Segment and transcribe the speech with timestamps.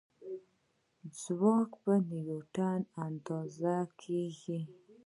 [1.21, 4.59] ځواک په نیوټن اندازه کېږي.